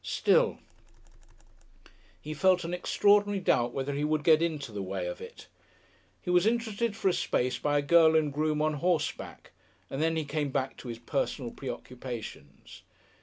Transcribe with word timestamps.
Still 0.03 0.57
He 2.19 2.33
felt 2.33 2.63
an 2.63 2.73
extraordinary 2.73 3.39
doubt 3.39 3.71
whether 3.71 3.93
he 3.93 4.03
would 4.03 4.23
get 4.23 4.41
into 4.41 4.71
the 4.71 4.81
way 4.81 5.05
of 5.05 5.21
it. 5.21 5.45
He 6.23 6.31
was 6.31 6.47
interested 6.47 6.95
for 6.95 7.07
a 7.09 7.13
space 7.13 7.59
by 7.59 7.77
a 7.77 7.83
girl 7.83 8.15
and 8.15 8.33
groom 8.33 8.63
on 8.63 8.73
horseback, 8.73 9.51
and 9.91 10.01
then 10.01 10.15
he 10.15 10.25
came 10.25 10.49
back 10.49 10.75
to 10.77 10.87
his 10.87 10.97
personal 10.97 11.51
preoccupations. 11.51 12.81